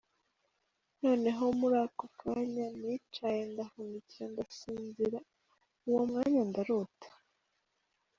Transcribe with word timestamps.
Noneho 1.01 1.43
muri 1.59 1.77
ako 1.85 2.05
kanya 2.21 2.65
nicaye 2.79 3.41
ndahunikira 3.51 4.25
ndasinzira, 4.33 5.19
uwo 5.87 6.01
mwanya 6.09 6.41
ndarota. 6.49 7.09